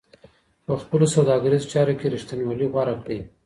په 0.65 0.73
خپلو 0.81 1.05
سوداګريزو 1.15 1.69
چارو 1.73 1.93
کي 1.99 2.07
رښتينولي 2.15 2.67
غوره 2.73 2.95
کړئ. 3.01 3.19